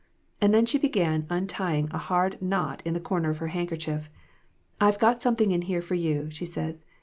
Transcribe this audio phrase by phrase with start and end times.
[0.41, 4.09] And then she began untying a hard knot in the corner of her handkerchief.
[4.81, 6.77] 'I've got something in here for you', she said.